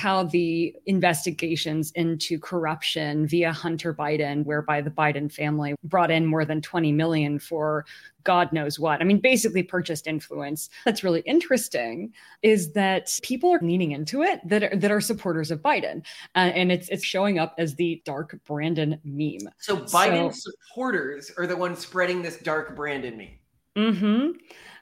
[0.00, 6.44] how the investigations into corruption via Hunter Biden, whereby the Biden family brought in more
[6.44, 7.84] than 20 million for
[8.22, 9.00] God knows what.
[9.00, 10.70] I mean, basically purchased influence.
[10.84, 15.50] That's really interesting is that people are leaning into it that are, that are supporters
[15.50, 16.04] of Biden,
[16.36, 19.50] uh, and it's it's showing up as the dark Brandon meme.
[19.58, 23.38] So Biden so, supporters are the ones spreading this dark Brandon meme.
[23.76, 24.38] Mm-hmm.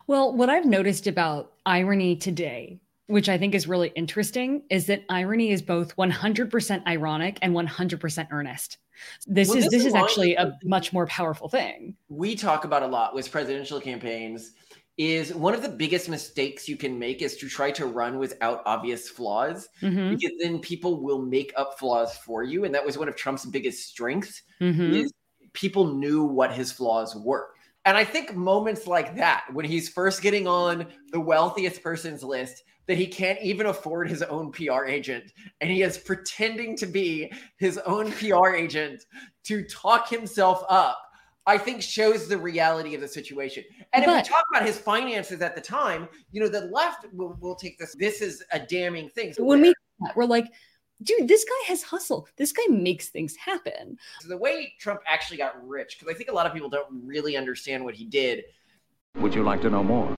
[0.08, 5.04] Well, what I've noticed about irony today which I think is really interesting, is that
[5.08, 8.78] irony is both 100% ironic and 100% earnest.
[9.26, 11.96] This well, is this, this is actually a much more powerful thing.
[12.08, 14.52] We talk about a lot with presidential campaigns
[14.96, 18.62] is one of the biggest mistakes you can make is to try to run without
[18.64, 20.14] obvious flaws mm-hmm.
[20.14, 23.44] because then people will make up flaws for you and that was one of Trump's
[23.44, 24.94] biggest strengths mm-hmm.
[24.94, 25.12] is
[25.52, 27.48] people knew what his flaws were.
[27.84, 32.64] And I think moments like that when he's first getting on the wealthiest person's list
[32.86, 35.32] that he can't even afford his own PR agent.
[35.60, 39.04] And he is pretending to be his own PR agent
[39.44, 41.00] to talk himself up,
[41.46, 43.64] I think shows the reality of the situation.
[43.92, 47.06] And but, if we talk about his finances at the time, you know, the left
[47.12, 47.94] will, will take this.
[47.98, 49.32] This is a damning thing.
[49.32, 49.74] So when we,
[50.16, 50.46] we're like,
[51.02, 52.28] dude, this guy has hustle.
[52.36, 53.98] This guy makes things happen.
[54.20, 57.04] So the way Trump actually got rich, because I think a lot of people don't
[57.04, 58.44] really understand what he did.
[59.16, 60.14] Would you like to know more?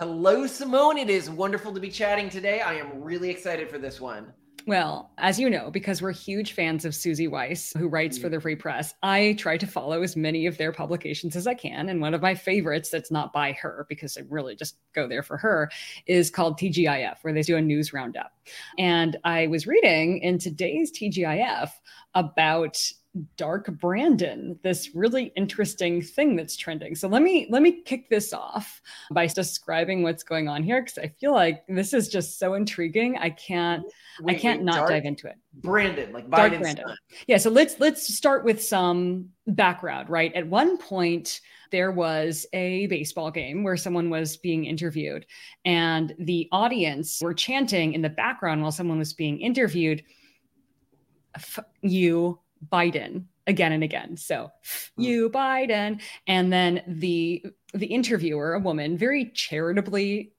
[0.00, 0.96] Hello, Simone.
[0.96, 2.62] It is wonderful to be chatting today.
[2.62, 4.32] I am really excited for this one.
[4.66, 8.40] Well, as you know, because we're huge fans of Susie Weiss, who writes for the
[8.40, 11.90] Free Press, I try to follow as many of their publications as I can.
[11.90, 15.22] And one of my favorites that's not by her, because I really just go there
[15.22, 15.70] for her,
[16.06, 18.32] is called TGIF, where they do a news roundup.
[18.78, 21.72] And I was reading in today's TGIF
[22.14, 22.90] about
[23.36, 26.94] dark brandon this really interesting thing that's trending.
[26.94, 28.80] So let me let me kick this off
[29.10, 33.16] by describing what's going on here because i feel like this is just so intriguing.
[33.18, 33.84] I can't
[34.20, 35.36] wait, i can't wait, not dive into it.
[35.54, 36.86] Brandon like dark brandon.
[36.86, 36.96] son.
[37.26, 40.32] yeah so let's let's start with some background right?
[40.34, 41.40] At one point
[41.72, 45.26] there was a baseball game where someone was being interviewed
[45.64, 50.04] and the audience were chanting in the background while someone was being interviewed
[51.82, 52.38] you
[52.72, 54.16] Biden again and again.
[54.16, 54.50] So
[54.96, 55.02] hmm.
[55.02, 56.00] you Biden.
[56.26, 57.44] And then the
[57.74, 60.32] the interviewer, a woman, very charitably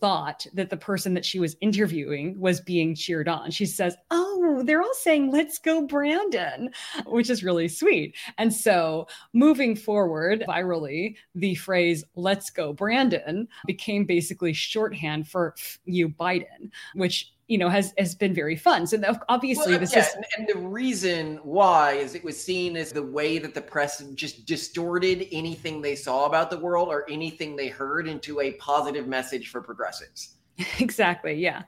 [0.00, 3.50] thought that the person that she was interviewing was being cheered on.
[3.50, 6.70] She says, Oh, they're all saying, let's go, Brandon,
[7.06, 8.14] which is really sweet.
[8.38, 15.54] And so moving forward virally, the phrase, let's go, Brandon, became basically shorthand for
[15.84, 18.86] you, Biden, which you know has has been very fun.
[18.86, 22.92] So obviously well, this yeah, is and the reason why is it was seen as
[22.92, 27.56] the way that the press just distorted anything they saw about the world or anything
[27.56, 30.34] they heard into a positive message for progressives.
[30.80, 31.64] Exactly yeah.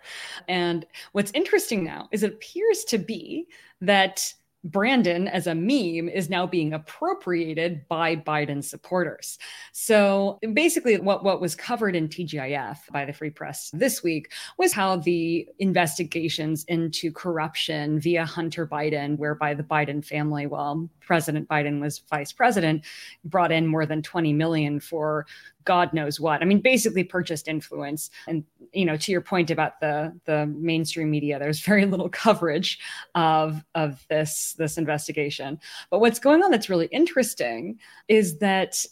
[0.49, 3.47] And what's interesting now is it appears to be
[3.83, 4.33] that
[4.65, 9.39] Brandon as a meme is now being appropriated by Biden supporters.
[9.73, 14.73] So basically, what, what was covered in TGIF by the Free Press this week was
[14.73, 21.81] how the investigations into corruption via Hunter Biden, whereby the Biden family, while President Biden
[21.81, 22.85] was vice president,
[23.25, 25.27] brought in more than 20 million for
[25.69, 26.41] God knows what.
[26.41, 28.09] I mean, basically purchased influence.
[28.27, 28.43] And
[28.79, 32.79] you know, to your point about the the mainstream media, there's very little coverage
[33.17, 35.59] of of this this investigation.
[35.91, 38.85] But what's going on that's really interesting is that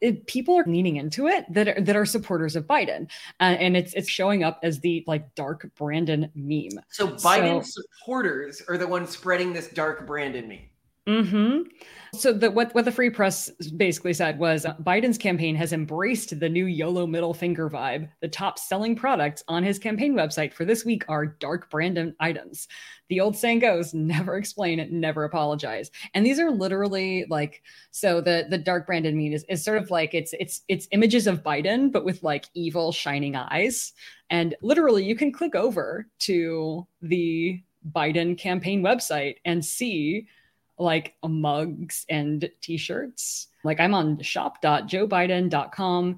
[0.00, 3.76] it, people are leaning into it that are, that are supporters of Biden, uh, and
[3.76, 6.82] it's it's showing up as the like dark Brandon meme.
[6.88, 10.58] So Biden so, supporters are the ones spreading this dark Brandon meme.
[11.08, 11.62] Mm-hmm.
[12.12, 16.38] So the, what what the Free Press basically said was uh, Biden's campaign has embraced
[16.38, 18.08] the new YOLO middle finger vibe.
[18.20, 22.68] The top selling products on his campaign website for this week are dark Brandon items.
[23.08, 27.62] The old saying goes, "Never explain never apologize." And these are literally like
[27.92, 31.26] so the the dark branded meme is, is sort of like it's it's it's images
[31.26, 33.92] of Biden but with like evil shining eyes.
[34.30, 37.62] And literally, you can click over to the
[37.92, 40.26] Biden campaign website and see
[40.80, 43.48] like mugs and t-shirts.
[43.62, 46.16] Like I'm on shop.joebiden.com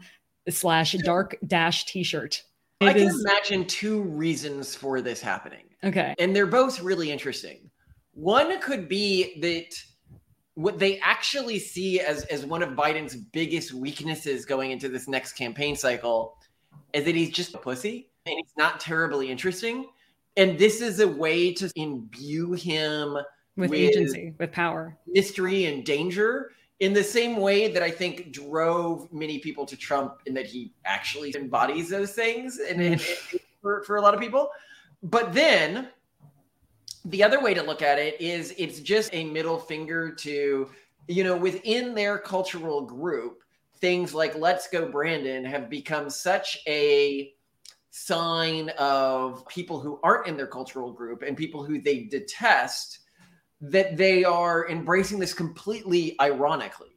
[0.48, 2.42] slash dark dash t-shirt.
[2.80, 3.20] It I can is...
[3.20, 5.64] imagine two reasons for this happening.
[5.84, 6.14] Okay.
[6.18, 7.70] And they're both really interesting.
[8.14, 9.74] One could be that
[10.54, 15.32] what they actually see as, as one of Biden's biggest weaknesses going into this next
[15.32, 16.36] campaign cycle
[16.92, 19.86] is that he's just a pussy and he's not terribly interesting.
[20.36, 23.16] And this is a way to imbue him
[23.56, 28.32] with, with agency, with power, mystery, and danger in the same way that I think
[28.32, 33.32] drove many people to Trump in that he actually embodies those things and, and, mm.
[33.32, 34.50] and for, for a lot of people.
[35.02, 35.88] but then
[37.06, 40.68] the other way to look at it is it's just a middle finger to,
[41.08, 43.42] you know, within their cultural group,
[43.76, 47.34] things like Let's Go Brandon have become such a
[47.90, 53.00] sign of people who aren't in their cultural group and people who they detest
[53.62, 56.88] that they are embracing this completely ironically.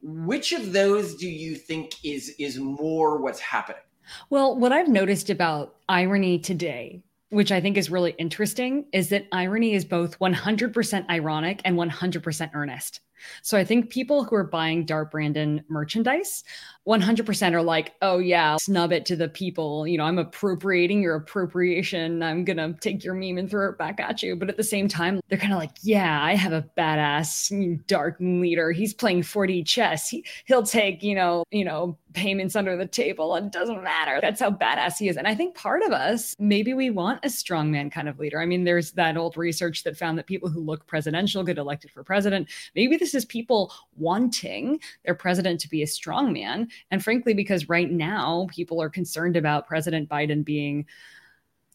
[0.00, 3.82] Which of those do you think is is more what's happening?
[4.30, 7.02] Well, what I've noticed about irony today
[7.32, 12.50] which I think is really interesting, is that irony is both 100% ironic and 100%
[12.52, 13.00] earnest.
[13.40, 16.44] So I think people who are buying Dark Brandon merchandise
[16.86, 19.86] 100% are like, oh, yeah, snub it to the people.
[19.86, 22.22] You know, I'm appropriating your appropriation.
[22.22, 24.34] I'm going to take your meme and throw it back at you.
[24.34, 28.16] But at the same time, they're kind of like, yeah, I have a badass dark
[28.18, 28.72] leader.
[28.72, 30.08] He's playing 4D chess.
[30.08, 34.18] He, he'll take, you know, you know, payments under the table and doesn't matter.
[34.20, 35.16] That's how badass he is.
[35.16, 38.40] And I think part of us, maybe we want a strongman kind of leader.
[38.40, 41.90] I mean, there's that old research that found that people who look presidential get elected
[41.90, 42.48] for president.
[42.74, 47.90] Maybe this is people wanting their president to be a strongman and frankly, because right
[47.90, 50.86] now people are concerned about President Biden being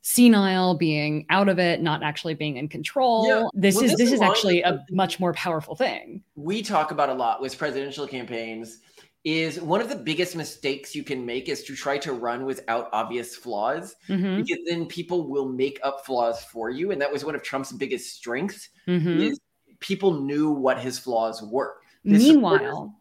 [0.02, 3.28] senile, being out of it, not actually being in control.
[3.28, 3.44] Yeah.
[3.54, 6.24] This well, is this, this is actually a much more powerful thing.
[6.36, 8.80] We talk about a lot with presidential campaigns
[9.26, 12.88] is one of the biggest mistakes you can make is to try to run without
[12.94, 14.38] obvious flaws mm-hmm.
[14.38, 17.74] because then people will make up flaws for you and that was one of Trump's
[17.74, 19.20] biggest strengths mm-hmm.
[19.20, 19.38] is
[19.82, 21.76] people knew what his flaws were.
[22.06, 22.96] This Meanwhile,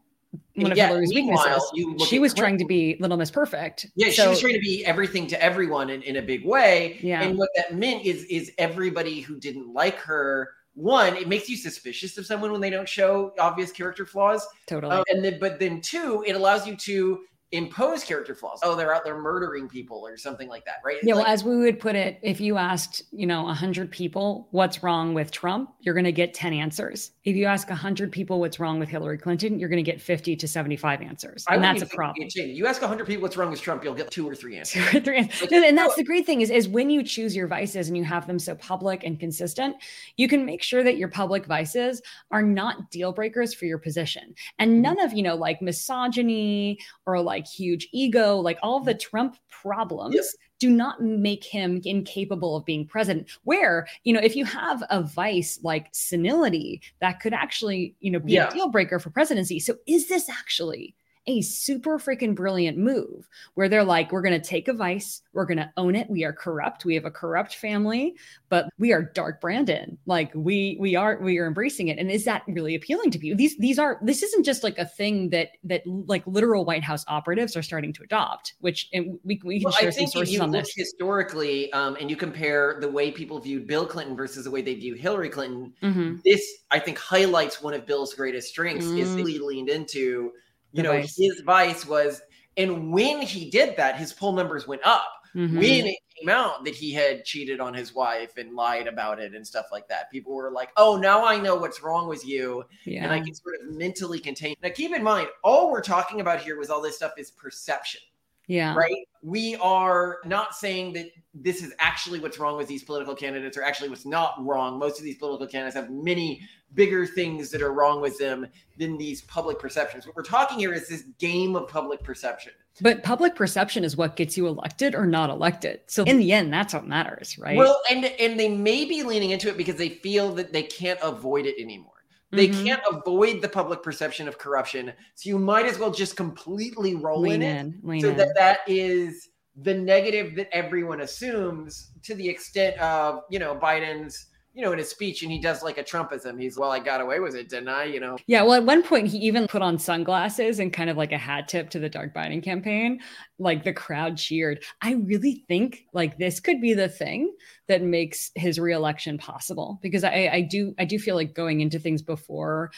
[0.55, 1.63] one of yeah, Hillary's weaknesses.
[2.09, 3.87] She was trying to be Little Miss Perfect.
[3.95, 6.99] Yeah, so, she was trying to be everything to everyone in, in a big way.
[7.01, 7.23] Yeah.
[7.23, 11.57] And what that meant is is everybody who didn't like her, one, it makes you
[11.57, 14.47] suspicious of someone when they don't show obvious character flaws.
[14.67, 14.95] Totally.
[14.95, 17.21] Um, and then but then two, it allows you to
[17.53, 18.61] impose character flaws.
[18.63, 20.99] Oh, they're out there murdering people or something like that, right?
[21.03, 24.49] Yeah, like, well, as we would put it, if you asked, you know, 100 people
[24.51, 27.13] what's wrong with Trump, you're going to get 10 answers.
[27.25, 30.35] If you ask 100 people what's wrong with Hillary Clinton, you're going to get 50
[30.37, 31.45] to 75 answers.
[31.49, 32.29] And that's a problem.
[32.35, 34.85] You ask 100 people what's wrong with Trump, you'll get two or three answers.
[34.91, 35.49] Two or three answers.
[35.51, 38.27] and that's the great thing is, is when you choose your vices and you have
[38.27, 39.77] them so public and consistent,
[40.17, 44.35] you can make sure that your public vices are not deal breakers for your position.
[44.59, 44.83] And mm-hmm.
[44.83, 49.37] none of, you know, like misogyny or like huge ego ego, like all the Trump
[49.51, 50.15] problems.
[50.15, 50.25] Yep.
[50.59, 53.29] Do not make him incapable of being president.
[53.45, 58.19] Where, you know, if you have a vice like senility, that could actually, you know,
[58.19, 58.49] be yeah.
[58.49, 59.61] a deal breaker for presidency.
[59.61, 60.95] So, is this actually
[61.27, 65.47] a super freaking brilliant move where they're like, we're going to take a vice, we're
[65.47, 66.09] going to own it.
[66.09, 66.85] We are corrupt.
[66.85, 68.17] We have a corrupt family,
[68.49, 69.99] but we are dark Brandon.
[70.07, 71.99] Like we we are we are embracing it.
[71.99, 73.37] And is that really appealing to people?
[73.37, 77.05] These these are this isn't just like a thing that that like literal White House
[77.09, 78.55] operatives are starting to adopt.
[78.61, 82.17] Which and we we can well, share some sources on this historically, um, and you
[82.17, 85.73] compare the way people viewed Bill Clinton versus the way they view Hillary Clinton.
[85.83, 86.17] Mm-hmm.
[86.25, 88.99] This I think highlights one of Bill's greatest strengths mm.
[88.99, 90.33] is he leaned into
[90.77, 91.17] you know, vice.
[91.17, 92.23] his vice was,
[92.57, 95.13] and when he did that, his poll numbers went up.
[95.35, 95.59] Mm-hmm.
[95.59, 99.35] When it came out that he had cheated on his wife and lied about it
[99.35, 102.65] and stuff like that, people were like, "Oh, now I know what's wrong with you,"
[102.87, 103.05] yeah.
[103.05, 104.55] and I can sort of mentally contain.
[104.63, 108.01] Now, keep in mind, all we're talking about here with all this stuff is perception.
[108.47, 108.75] Yeah.
[108.75, 109.09] Right.
[109.23, 113.63] We are not saying that this is actually what's wrong with these political candidates or
[113.63, 114.79] actually what's not wrong.
[114.79, 116.41] Most of these political candidates have many
[116.75, 118.47] bigger things that are wrong with them
[118.79, 120.07] than these public perceptions.
[120.07, 122.53] What we're talking here is this game of public perception.
[122.83, 125.81] But public perception is what gets you elected or not elected.
[125.87, 127.57] So in the end, that's what matters, right?
[127.57, 130.99] Well, and and they may be leaning into it because they feel that they can't
[131.03, 131.93] avoid it anymore.
[132.33, 132.65] They mm-hmm.
[132.65, 134.93] can't avoid the public perception of corruption.
[135.15, 138.17] So you might as well just completely roll lean in, in it so in.
[138.17, 139.29] that that is
[139.63, 144.27] the negative that everyone assumes to the extent of, you know, Biden's
[144.57, 146.41] you know, in his speech, and he does like a Trumpism.
[146.41, 147.85] He's, well, I got away with it, didn't I?
[147.85, 148.17] You know?
[148.27, 148.43] Yeah.
[148.43, 151.47] Well, at one point, he even put on sunglasses and kind of like a hat
[151.47, 153.01] tip to the Dark Biden campaign.
[153.39, 154.65] Like the crowd cheered.
[154.81, 157.35] I really think like this could be the thing
[157.69, 161.79] that makes his reelection possible because I, I do, I do feel like going into
[161.79, 162.71] things before,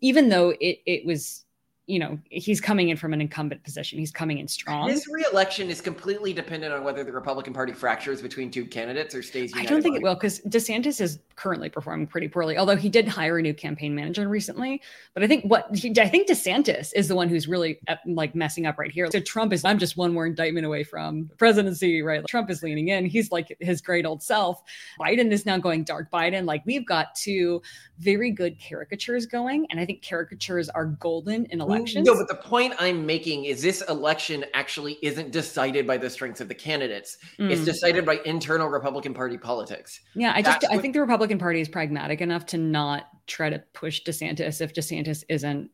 [0.00, 1.46] even though it, it was
[1.86, 3.98] you know, he's coming in from an incumbent position.
[3.98, 4.88] He's coming in strong.
[4.88, 9.22] His reelection is completely dependent on whether the Republican Party fractures between two candidates or
[9.22, 9.66] stays united.
[9.66, 13.08] I don't think it will because DeSantis is currently performing pretty poorly, although he did
[13.08, 14.80] hire a new campaign manager recently.
[15.14, 18.36] But I think what he, I think DeSantis is the one who's really uh, like
[18.36, 19.10] messing up right here.
[19.10, 22.24] So Trump is, I'm just one more indictment away from presidency, right?
[22.28, 23.06] Trump is leaning in.
[23.06, 24.62] He's like his great old self.
[25.00, 26.44] Biden is now going dark Biden.
[26.44, 27.60] Like we've got two
[27.98, 29.66] very good caricatures going.
[29.70, 32.06] And I think caricatures are golden in a elections.
[32.06, 36.40] No, but the point I'm making is this election actually isn't decided by the strengths
[36.40, 37.18] of the candidates.
[37.38, 37.50] Mm.
[37.50, 40.00] It's decided by internal Republican Party politics.
[40.14, 43.58] Yeah, I just I think the Republican Party is pragmatic enough to not try to
[43.72, 45.70] push DeSantis if DeSantis isn't,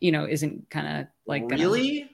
[0.00, 2.00] you know, isn't kind of like really.
[2.00, 2.10] Gonna...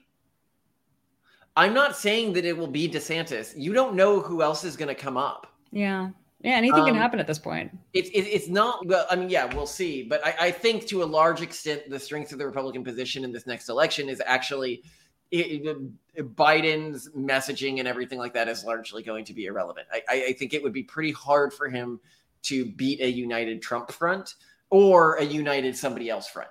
[1.56, 3.52] I'm not saying that it will be DeSantis.
[3.56, 5.52] You don't know who else is going to come up.
[5.72, 6.10] Yeah.
[6.40, 7.76] Yeah, anything um, can happen at this point.
[7.92, 9.06] It's it, it's not well.
[9.10, 10.04] I mean, yeah, we'll see.
[10.04, 13.32] But I, I, think to a large extent, the strength of the Republican position in
[13.32, 14.84] this next election is actually
[15.30, 15.66] it,
[16.14, 19.86] it, Biden's messaging and everything like that is largely going to be irrelevant.
[19.92, 22.00] I, I think it would be pretty hard for him
[22.42, 24.34] to beat a united Trump front
[24.70, 26.48] or a united somebody else front.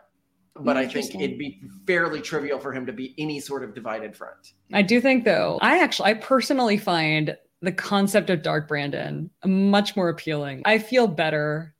[0.59, 4.17] But I think it'd be fairly trivial for him to be any sort of divided
[4.17, 4.53] front.
[4.73, 9.95] I do think, though, I actually, I personally find the concept of Dark Brandon much
[9.95, 10.61] more appealing.
[10.65, 11.73] I feel better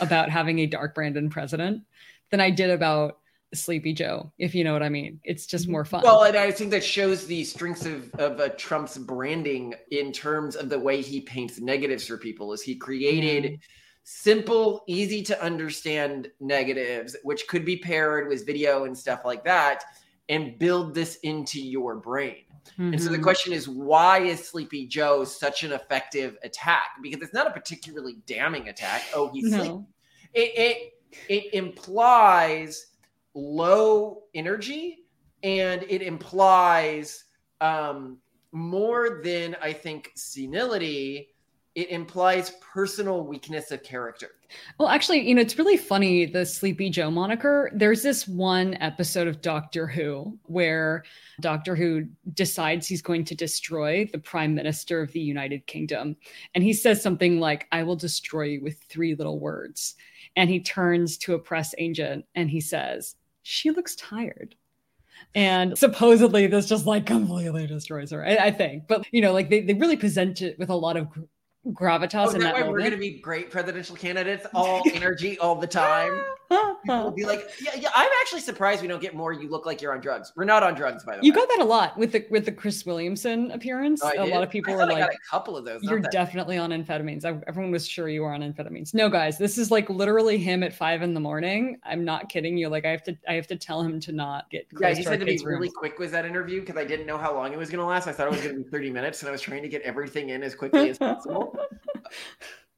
[0.00, 1.82] about having a Dark Brandon president
[2.30, 3.18] than I did about
[3.54, 5.20] Sleepy Joe, if you know what I mean.
[5.24, 6.02] It's just more fun.
[6.02, 10.56] Well, and I think that shows the strengths of, of uh, Trump's branding in terms
[10.56, 12.52] of the way he paints negatives for people.
[12.52, 13.58] Is he created mm.
[14.04, 19.84] simple, easy to understand negatives, which could be paired with video and stuff like that,
[20.28, 22.44] and build this into your brain.
[22.70, 22.92] Mm-hmm.
[22.94, 23.24] And so the mm-hmm.
[23.24, 26.84] question is, why is Sleepy Joe such an effective attack?
[27.02, 29.02] Because it's not a particularly damning attack.
[29.14, 29.58] Oh, he's no.
[29.58, 29.86] sleeping.
[30.34, 30.92] It, it
[31.28, 32.86] it implies
[33.34, 35.04] low energy
[35.42, 37.24] and it implies
[37.60, 38.18] um,
[38.52, 41.28] more than I think senility
[41.74, 44.32] it implies personal weakness of character.
[44.78, 47.70] Well, actually, you know, it's really funny the Sleepy Joe moniker.
[47.74, 51.04] There's this one episode of Doctor Who where
[51.40, 56.16] Doctor Who decides he's going to destroy the Prime Minister of the United Kingdom.
[56.54, 59.94] And he says something like, I will destroy you with three little words.
[60.36, 64.56] And he turns to a press agent and he says, She looks tired
[65.34, 69.48] and supposedly this just like completely destroys her I, I, think but you know like
[69.48, 71.08] they, they really present it with a lot of
[71.68, 75.38] gravitas oh, in that, that way we're going to be great presidential candidates all energy
[75.38, 76.20] all the time
[76.82, 77.88] People will be like, yeah, yeah.
[77.94, 79.32] I'm actually surprised we don't get more.
[79.32, 80.32] You look like you're on drugs.
[80.36, 81.26] We're not on drugs, by the way.
[81.26, 84.02] You got that a lot with the with the Chris Williamson appearance.
[84.04, 85.82] Oh, a lot of people were like, a couple of those.
[85.82, 87.24] You're definitely on amphetamines.
[87.24, 88.94] I, everyone was sure you were on amphetamines.
[88.94, 91.78] No, guys, this is like literally him at five in the morning.
[91.84, 92.68] I'm not kidding you.
[92.68, 94.66] Like I have to, I have to tell him to not get.
[94.80, 97.34] Yeah, he said to be really quick with that interview because I didn't know how
[97.34, 98.06] long it was going to last.
[98.06, 99.82] I thought it was going to be 30 minutes, and I was trying to get
[99.82, 101.56] everything in as quickly as possible.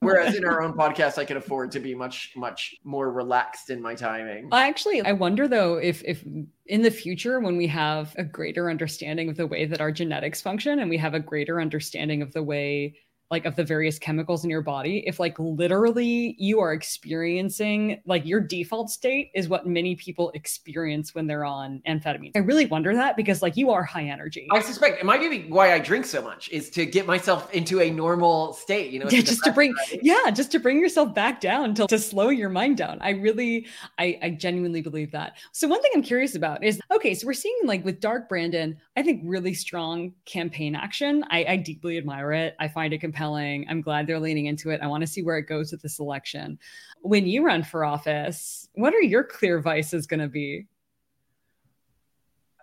[0.04, 3.80] Whereas in our own podcast, I can afford to be much, much more relaxed in
[3.80, 4.48] my timing.
[4.52, 6.24] I actually, I wonder though if if
[6.66, 10.40] in the future when we have a greater understanding of the way that our genetics
[10.40, 12.94] function and we have a greater understanding of the way
[13.30, 18.24] like of the various chemicals in your body if like literally you are experiencing like
[18.24, 22.32] your default state is what many people experience when they're on amphetamines.
[22.36, 24.46] I really wonder that because like you are high energy.
[24.50, 27.80] I suspect it might be why i drink so much is to get myself into
[27.80, 31.40] a normal state you know yeah just to bring yeah just to bring yourself back
[31.40, 32.98] down to, to slow your mind down.
[33.00, 33.66] I really
[33.98, 35.36] I, I genuinely believe that.
[35.52, 38.76] So one thing i'm curious about is okay so we're seeing like with dark brandon
[38.96, 41.24] i think really strong campaign action.
[41.30, 42.56] I, I deeply admire it.
[42.58, 43.66] I find it compelling.
[43.68, 44.80] I'm glad they're leaning into it.
[44.82, 46.58] I want to see where it goes with this election.
[47.02, 50.66] When you run for office, what are your clear vices going to be?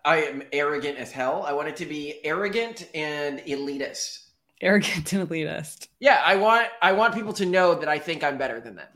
[0.04, 1.44] I am arrogant as hell.
[1.48, 4.26] I want it to be arrogant and elitist.
[4.60, 5.88] Arrogant and elitist.
[6.00, 8.88] Yeah, I want I want people to know that I think I'm better than them.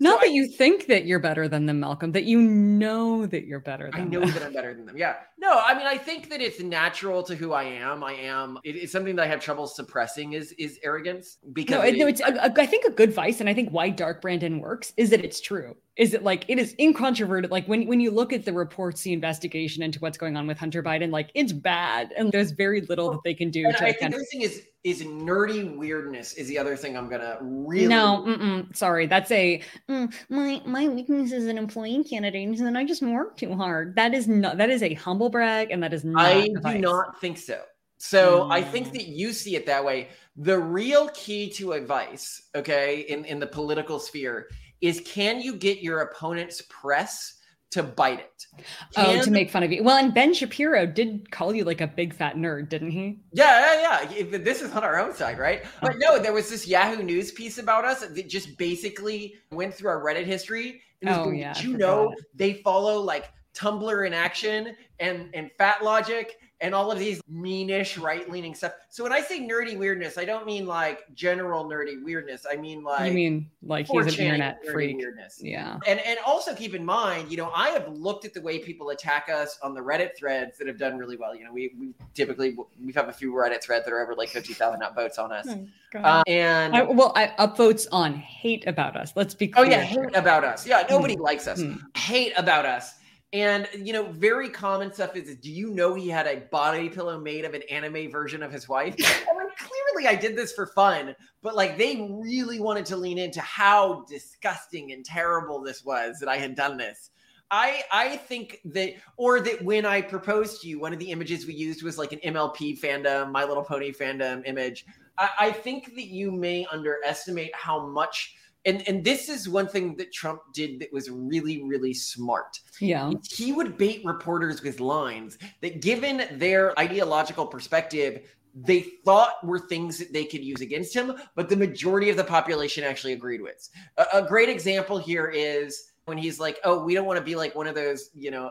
[0.00, 3.26] Not so that I, you think that you're better than them, Malcolm, that you know
[3.26, 4.30] that you're better than I know them.
[4.32, 4.96] that I'm better than them.
[4.96, 5.16] Yeah.
[5.38, 8.04] No, I mean, I think that it's natural to who I am.
[8.04, 11.82] I am, it, it's something that I have trouble suppressing is, is arrogance because no,
[11.82, 13.40] it, no it's, a, I think a good vice.
[13.40, 15.76] And I think why Dark Brandon works is that it's true.
[15.96, 17.52] Is it like, it is incontrovertible.
[17.52, 20.58] Like when, when you look at the reports, the investigation into what's going on with
[20.58, 22.12] Hunter Biden, like it's bad.
[22.16, 23.66] And there's very little that they can do.
[23.66, 27.08] And to I think the thing is, is nerdy weirdness is the other thing I'm
[27.08, 32.60] gonna really no sorry that's a mm, my my weakness as an employee candidate is
[32.60, 35.82] that I just work too hard that is not that is a humble brag and
[35.82, 36.74] that is not I advice.
[36.74, 37.62] do not think so
[37.98, 38.52] so mm.
[38.52, 38.92] I think mm.
[38.94, 43.46] that you see it that way the real key to advice okay in in the
[43.46, 44.48] political sphere
[44.80, 47.34] is can you get your opponent's press
[47.72, 48.46] to bite it.
[48.94, 49.82] Can, oh, to make fun of you.
[49.82, 53.18] Well, and Ben Shapiro did call you like a big fat nerd, didn't he?
[53.32, 54.38] Yeah, yeah, yeah.
[54.38, 55.62] This is on our own side, right?
[55.64, 55.68] Oh.
[55.82, 59.90] But no, there was this Yahoo News piece about us that just basically went through
[59.90, 60.82] our Reddit history.
[61.00, 61.54] And oh, yeah.
[61.54, 66.90] Did you know they follow like Tumblr in action and and Fat Logic and all
[66.92, 68.72] of these meanish right leaning stuff.
[68.88, 72.46] So when I say nerdy weirdness, I don't mean like general nerdy weirdness.
[72.50, 74.96] I mean like you mean like he's an internet freak.
[74.96, 75.40] Weirdness.
[75.42, 75.78] Yeah.
[75.86, 78.90] And and also keep in mind, you know, I have looked at the way people
[78.90, 81.34] attack us on the Reddit threads that have done really well.
[81.34, 84.28] You know, we we typically we have a few Reddit threads that are over like
[84.28, 85.48] fifty thousand upvotes on us.
[85.94, 89.12] Oh, um, and I, well, I upvotes on hate about us.
[89.16, 89.66] Let's be clear.
[89.66, 90.66] Oh yeah, hate about us.
[90.66, 91.20] Yeah, nobody mm.
[91.20, 91.60] likes us.
[91.60, 91.80] Mm.
[91.96, 92.94] Hate about us.
[93.32, 97.18] And you know, very common stuff is, do you know he had a body pillow
[97.18, 98.94] made of an anime version of his wife?
[99.00, 103.18] I mean, clearly I did this for fun, but like they really wanted to lean
[103.18, 107.10] into how disgusting and terrible this was that I had done this.
[107.50, 111.46] I I think that or that when I proposed to you, one of the images
[111.46, 114.84] we used was like an MLP fandom, My Little Pony fandom image.
[115.18, 119.96] I, I think that you may underestimate how much and and this is one thing
[119.96, 122.58] that Trump did that was really really smart.
[122.80, 123.12] Yeah.
[123.28, 129.98] He would bait reporters with lines that given their ideological perspective they thought were things
[129.98, 133.66] that they could use against him, but the majority of the population actually agreed with.
[133.96, 137.34] A, a great example here is when he's like, "Oh, we don't want to be
[137.34, 138.50] like one of those, you know,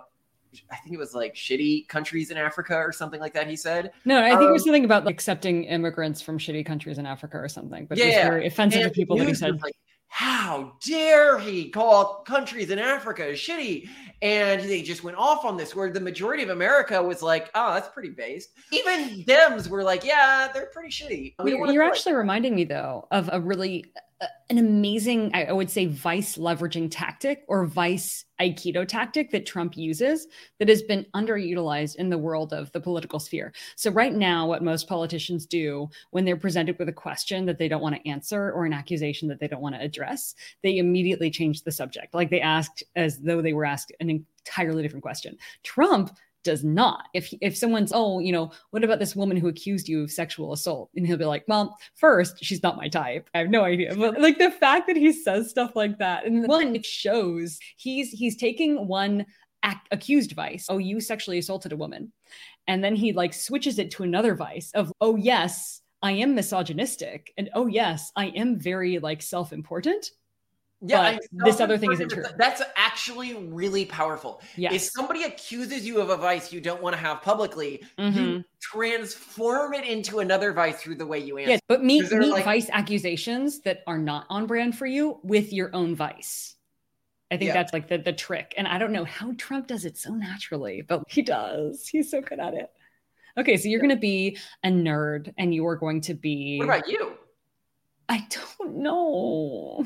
[0.69, 3.47] I think it was like shitty countries in Africa or something like that.
[3.47, 3.91] He said.
[4.05, 6.97] No, I think um, it was um, something about like, accepting immigrants from shitty countries
[6.97, 7.85] in Africa or something.
[7.85, 9.61] But yeah, it was very offensive and to people that he said.
[9.61, 9.75] Like,
[10.13, 13.87] how dare he call countries in Africa shitty?
[14.21, 17.73] And they just went off on this, where the majority of America was like, oh,
[17.73, 18.49] that's pretty based.
[18.71, 21.33] Even Dems were like, yeah, they're pretty shitty.
[21.43, 26.37] You're actually reminding me, though, of a really uh, an amazing, I would say, vice
[26.37, 30.27] leveraging tactic or vice Aikido tactic that Trump uses
[30.59, 33.51] that has been underutilized in the world of the political sphere.
[33.75, 37.67] So, right now, what most politicians do when they're presented with a question that they
[37.67, 41.31] don't want to answer or an accusation that they don't want to address, they immediately
[41.31, 42.13] change the subject.
[42.13, 45.37] Like they asked as though they were asked an entirely different question.
[45.63, 46.11] Trump
[46.43, 47.07] does not.
[47.13, 50.53] If if someone's, oh, you know, what about this woman who accused you of sexual
[50.53, 50.89] assault?
[50.95, 53.29] And he'll be like, well, first, she's not my type.
[53.33, 53.95] I have no idea.
[53.95, 58.09] But like the fact that he says stuff like that, and one, it shows he's
[58.11, 59.25] he's taking one
[59.63, 60.67] act, accused vice.
[60.69, 62.11] Oh, you sexually assaulted a woman,
[62.67, 67.31] and then he like switches it to another vice of, oh yes, I am misogynistic,
[67.37, 70.11] and oh yes, I am very like self important
[70.81, 72.23] yeah, this other thing isn't true.
[72.37, 74.41] That's actually really powerful.
[74.55, 74.73] Yes.
[74.73, 78.17] If somebody accuses you of a vice you don't want to have publicly, mm-hmm.
[78.17, 81.51] you transform it into another vice through the way you answer.
[81.51, 85.53] Yes, but meet, meet like, vice accusations that are not on brand for you with
[85.53, 86.55] your own vice.
[87.29, 87.53] I think yeah.
[87.53, 88.53] that's like the, the trick.
[88.57, 91.87] And I don't know how Trump does it so naturally, but he does.
[91.87, 92.69] He's so good at it.
[93.37, 93.87] Okay, so you're yeah.
[93.87, 96.57] going to be a nerd and you are going to be.
[96.57, 97.13] What about you?
[98.09, 98.27] I
[98.59, 99.85] don't know.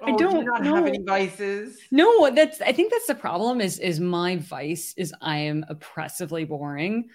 [0.00, 0.74] Oh, I don't do not know.
[0.76, 1.78] have any vices.
[1.90, 6.44] No, that's I think that's the problem is is my vice is I am oppressively
[6.44, 7.10] boring.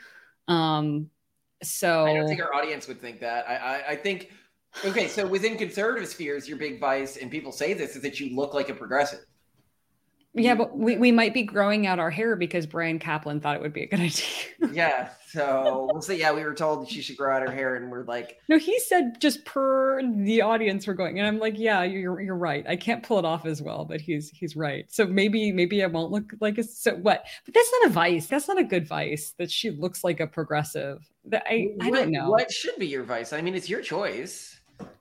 [0.47, 1.09] Um
[1.63, 3.47] so I don't think our audience would think that.
[3.49, 4.31] I I, I think
[4.85, 8.35] okay, so within conservative spheres, your big vice, and people say this, is that you
[8.35, 9.25] look like a progressive.
[10.37, 13.61] Yeah, but we, we might be growing out our hair because Bryan Caplan thought it
[13.61, 14.25] would be a good idea.
[14.71, 15.09] yeah.
[15.29, 16.19] So we'll see.
[16.19, 18.57] Yeah, we were told she should grow out her hair, and we're like, no.
[18.57, 22.65] He said just per the audience we're going, and I'm like, yeah, you're you're right.
[22.67, 24.85] I can't pull it off as well, but he's he's right.
[24.89, 27.25] So maybe maybe I won't look like a so what?
[27.45, 28.27] But that's not a vice.
[28.27, 29.33] That's not a good vice.
[29.37, 31.05] That she looks like a progressive.
[31.25, 32.29] That I I don't know.
[32.29, 33.33] What should be your vice?
[33.33, 34.56] I mean, it's your choice.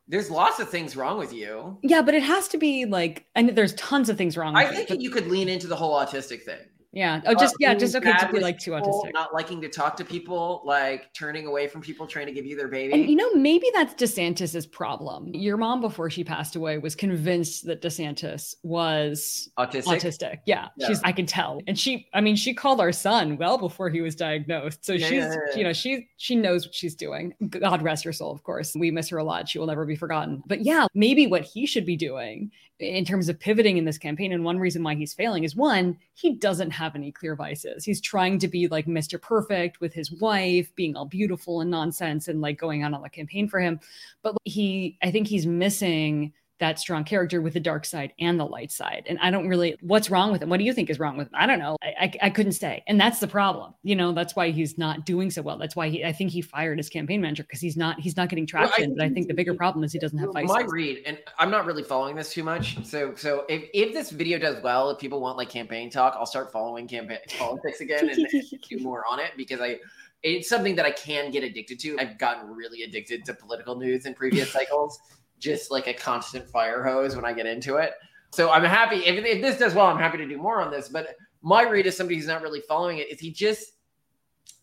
[0.08, 1.78] There's lots of things wrong with you.
[1.82, 4.54] Yeah, but it has to be like, and there's tons of things wrong.
[4.54, 4.82] With you.
[4.82, 6.60] I think you could lean into the whole autistic thing.
[6.96, 7.20] Yeah.
[7.26, 9.12] Oh, just uh, yeah, just okay to be like too autistic.
[9.12, 12.56] Not liking to talk to people, like turning away from people trying to give you
[12.56, 12.94] their baby.
[12.94, 15.28] And you know, maybe that's DeSantis's problem.
[15.34, 19.84] Your mom, before she passed away, was convinced that DeSantis was autistic.
[19.84, 20.38] Autistic.
[20.46, 20.86] Yeah, yeah.
[20.86, 21.60] She's I can tell.
[21.66, 24.82] And she, I mean, she called our son well before he was diagnosed.
[24.82, 27.34] So yeah, she's, yeah, you know, she she knows what she's doing.
[27.50, 28.74] God rest her soul, of course.
[28.74, 29.50] We miss her a lot.
[29.50, 30.42] She will never be forgotten.
[30.46, 34.32] But yeah, maybe what he should be doing in terms of pivoting in this campaign.
[34.32, 37.84] And one reason why he's failing is one, he doesn't have any clear vices.
[37.84, 39.20] He's trying to be like Mr.
[39.20, 43.08] Perfect with his wife, being all beautiful and nonsense and like going on on the
[43.08, 43.80] campaign for him.
[44.22, 48.44] But he, I think he's missing that strong character with the dark side and the
[48.44, 49.04] light side.
[49.08, 50.48] And I don't really, what's wrong with him?
[50.48, 51.34] What do you think is wrong with him?
[51.34, 51.76] I don't know.
[51.82, 52.82] I, I, I couldn't say.
[52.86, 53.74] And that's the problem.
[53.82, 55.58] You know, that's why he's not doing so well.
[55.58, 58.30] That's why he, I think he fired his campaign manager because he's not, he's not
[58.30, 58.90] getting traction.
[58.90, 61.18] Well, I but I think the bigger problem is he doesn't have My read, and
[61.38, 62.84] I'm not really following this too much.
[62.86, 66.26] So, so if, if this video does well, if people want like campaign talk, I'll
[66.26, 69.78] start following campaign politics again and, and do more on it because I,
[70.22, 71.98] it's something that I can get addicted to.
[72.00, 74.98] I've gotten really addicted to political news in previous cycles
[75.38, 77.92] just like a constant fire hose when I get into it.
[78.32, 80.88] So I'm happy if, if this does well, I'm happy to do more on this.
[80.88, 83.72] But my read is somebody who's not really following it is he just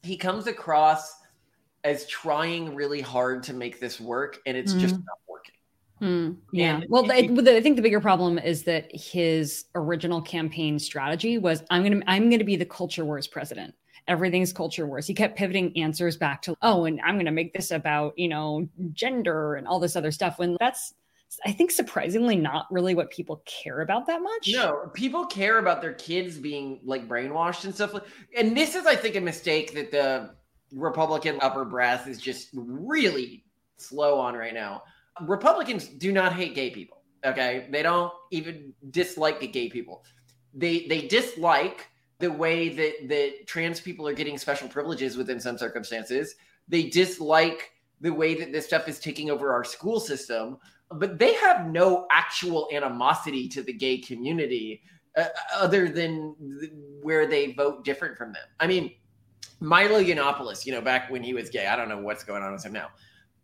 [0.02, 1.16] he comes across
[1.84, 4.80] as trying really hard to make this work, and it's mm.
[4.80, 5.56] just not working.
[6.02, 6.76] Mm, yeah.
[6.76, 11.84] And well, I think the bigger problem is that his original campaign strategy was I'm
[11.84, 13.74] to I'm going to be the culture wars president.
[14.08, 15.08] Everything's culture wars.
[15.08, 18.28] He kept pivoting answers back to, oh, and I'm going to make this about, you
[18.28, 20.94] know, gender and all this other stuff when that's
[21.46, 24.50] I think surprisingly not really what people care about that much.
[24.52, 27.94] No, people care about their kids being like brainwashed and stuff.
[28.38, 30.36] And this is, I think, a mistake that the
[30.72, 33.46] Republican upper brass is just really
[33.78, 34.84] slow on right now.
[35.22, 36.98] Republicans do not hate gay people.
[37.26, 40.04] Okay, they don't even dislike the gay people.
[40.54, 41.90] They they dislike
[42.20, 46.36] the way that that trans people are getting special privileges within some circumstances.
[46.68, 47.72] They dislike
[48.02, 50.58] the way that this stuff is taking over our school system
[50.94, 54.82] but they have no actual animosity to the gay community
[55.18, 56.36] uh, other than
[57.02, 58.44] where they vote different from them.
[58.60, 58.92] I mean,
[59.60, 62.54] Milo Yiannopoulos, you know, back when he was gay, I don't know what's going on
[62.54, 62.90] with him now.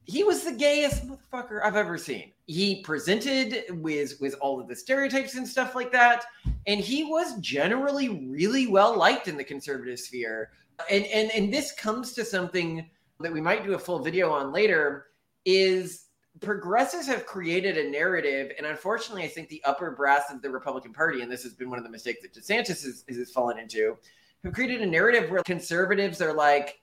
[0.09, 2.31] He was the gayest motherfucker I've ever seen.
[2.47, 6.25] He presented with with all of the stereotypes and stuff like that,
[6.65, 10.49] and he was generally really well liked in the conservative sphere.
[10.89, 14.51] And and and this comes to something that we might do a full video on
[14.51, 15.09] later
[15.45, 16.05] is
[16.41, 20.91] progressives have created a narrative, and unfortunately, I think the upper brass of the Republican
[20.91, 23.95] Party, and this has been one of the mistakes that DeSantis has, has fallen into,
[24.43, 26.79] have created a narrative where conservatives are like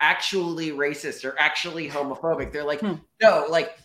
[0.00, 2.52] actually racist or actually homophobic.
[2.52, 2.94] They're like, hmm.
[3.22, 3.78] no, like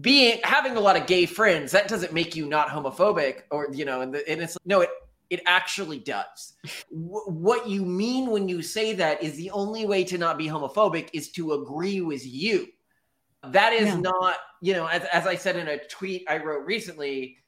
[0.00, 3.84] being having a lot of gay friends that doesn't make you not homophobic, or you
[3.84, 4.90] know, and, the, and it's no, it
[5.30, 6.54] it actually does.
[6.90, 10.46] W- what you mean when you say that is the only way to not be
[10.46, 12.68] homophobic is to agree with you
[13.44, 14.00] that is yeah.
[14.00, 17.38] not, you know, as, as I said in a tweet I wrote recently,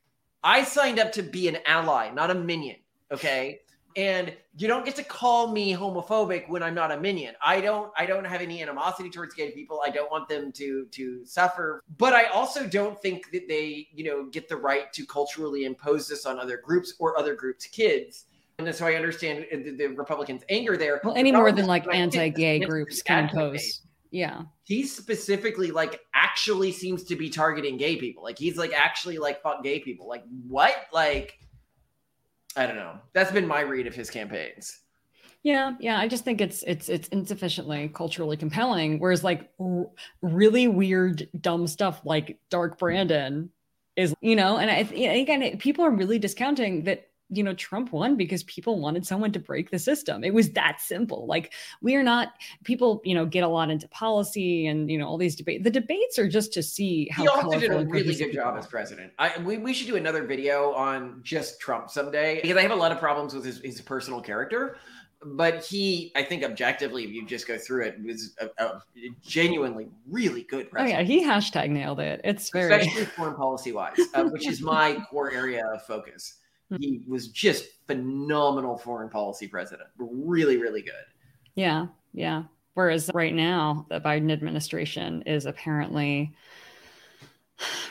[0.42, 2.76] I signed up to be an ally, not a minion.
[3.12, 3.60] Okay.
[3.96, 7.34] And you don't get to call me homophobic when I'm not a minion.
[7.44, 9.82] I don't I don't have any animosity towards gay people.
[9.84, 11.82] I don't want them to to suffer.
[11.98, 16.08] But I also don't think that they, you know, get the right to culturally impose
[16.08, 18.26] this on other groups or other groups' kids.
[18.58, 21.00] And so I understand the, the Republicans' anger there.
[21.02, 23.82] Well, any more than like anti-gay groups can impose.
[24.10, 24.42] Yeah.
[24.64, 28.22] He specifically like actually seems to be targeting gay people.
[28.22, 30.08] Like he's like actually like fuck gay people.
[30.08, 30.74] Like what?
[30.92, 31.38] Like
[32.56, 32.98] I don't know.
[33.12, 34.80] That's been my read of his campaigns.
[35.42, 35.98] Yeah, yeah.
[35.98, 38.98] I just think it's it's it's insufficiently culturally compelling.
[38.98, 39.86] Whereas like r-
[40.20, 43.50] really weird, dumb stuff like Dark Brandon
[43.96, 48.16] is, you know, and I, again, people are really discounting that you know, Trump won
[48.16, 50.24] because people wanted someone to break the system.
[50.24, 51.26] It was that simple.
[51.26, 52.32] Like we are not
[52.64, 55.64] people, you know, get a lot into policy and you know all these debates.
[55.64, 57.22] The debates are just to see how.
[57.22, 59.12] He also did a really good job as president.
[59.18, 62.76] I we, we should do another video on just Trump someday because I have a
[62.76, 64.76] lot of problems with his, his personal character.
[65.22, 68.80] But he, I think, objectively, if you just go through it, was a, a
[69.22, 70.96] genuinely really good president.
[70.96, 72.22] Oh yeah, he hashtag nailed it.
[72.24, 76.39] It's very especially foreign policy wise, uh, which is my core area of focus.
[76.70, 76.78] Mm.
[76.80, 79.88] He was just phenomenal foreign policy president.
[79.98, 80.92] Really, really good.
[81.54, 82.44] Yeah, yeah.
[82.74, 86.34] Whereas right now, the Biden administration is apparently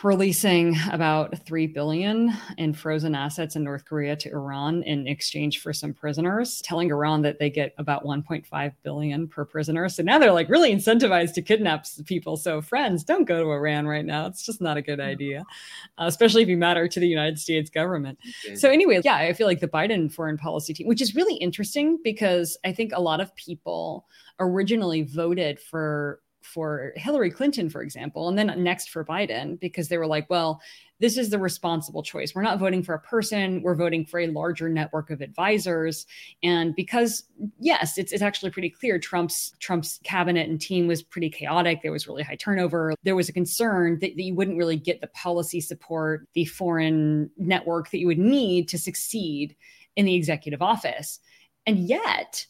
[0.03, 5.73] releasing about 3 billion in frozen assets in North Korea to Iran in exchange for
[5.73, 9.89] some prisoners, telling Iran that they get about 1.5 billion per prisoner.
[9.89, 12.37] So now they're like really incentivized to kidnap people.
[12.37, 14.27] So friends, don't go to Iran right now.
[14.27, 15.43] It's just not a good idea,
[15.97, 18.19] uh, especially if you matter to the United States government.
[18.45, 18.55] Okay.
[18.55, 21.99] So anyway, yeah, I feel like the Biden foreign policy team, which is really interesting
[22.03, 24.05] because I think a lot of people
[24.39, 29.97] originally voted for for Hillary Clinton, for example, and then next for Biden, because they
[29.97, 30.61] were like, well,
[30.99, 32.35] this is the responsible choice.
[32.35, 36.05] We're not voting for a person, we're voting for a larger network of advisors.
[36.43, 37.23] And because
[37.59, 41.81] yes, it's, it's actually pretty clear Trump's Trump's cabinet and team was pretty chaotic.
[41.81, 42.93] There was really high turnover.
[43.03, 47.29] There was a concern that, that you wouldn't really get the policy support, the foreign
[47.37, 49.55] network that you would need to succeed
[49.95, 51.19] in the executive office.
[51.65, 52.45] And yet,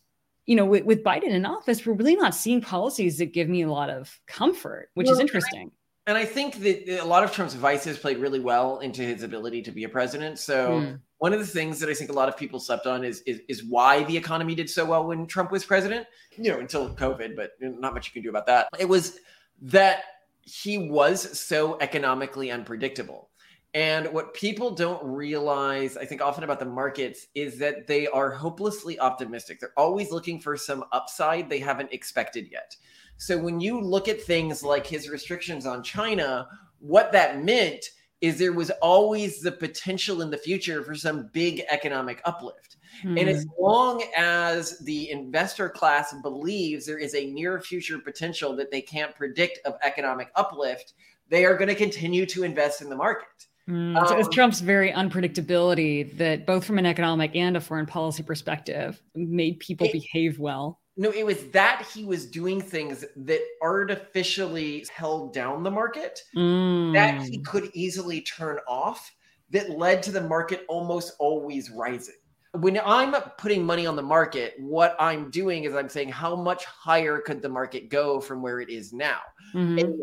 [0.50, 3.62] you know, with, with, Biden in office, we're really not seeing policies that give me
[3.62, 5.72] a lot of comfort, which well, is interesting.
[6.08, 9.04] And I, and I, think that a lot of Trump's vices played really well into
[9.04, 10.40] his ability to be a president.
[10.40, 11.00] So mm.
[11.20, 13.42] one of the things that I think a lot of people slept on is, is,
[13.48, 16.08] is why the economy did so well when Trump was president.
[16.36, 18.70] You know, until COVID, but not much you can do about that.
[18.80, 19.20] It was
[19.62, 20.04] that
[20.42, 23.29] he was so economically unpredictable.
[23.74, 28.32] And what people don't realize, I think, often about the markets is that they are
[28.32, 29.60] hopelessly optimistic.
[29.60, 32.76] They're always looking for some upside they haven't expected yet.
[33.18, 36.48] So when you look at things like his restrictions on China,
[36.80, 37.86] what that meant
[38.22, 42.78] is there was always the potential in the future for some big economic uplift.
[43.04, 43.20] Mm.
[43.20, 43.64] And as hmm.
[43.64, 49.16] long as the investor class believes there is a near future potential that they can't
[49.16, 50.94] predict of economic uplift,
[51.30, 53.48] they are going to continue to invest in the market.
[53.70, 53.98] Mm.
[53.98, 58.24] Um, so it's Trump's very unpredictability that both from an economic and a foreign policy
[58.24, 60.80] perspective made people it, behave well.
[60.98, 66.94] No, it was that he was doing things that artificially held down the market mm.
[66.94, 69.12] that he could easily turn off
[69.52, 72.16] that led to the market almost always rising.
[72.54, 76.66] When I'm putting money on the market, what I'm doing is I'm saying how much
[76.66, 79.20] higher could the market go from where it is now?
[79.54, 79.80] Mm-hmm.
[79.80, 79.98] A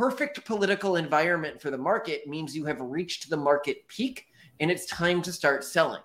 [0.00, 4.86] perfect political environment for the market means you have reached the market peak and it's
[4.86, 6.00] time to start selling.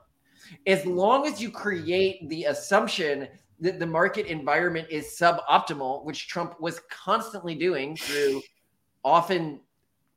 [0.67, 3.25] As long as you create the assumption
[3.61, 8.41] that the market environment is suboptimal, which Trump was constantly doing through
[9.05, 9.61] often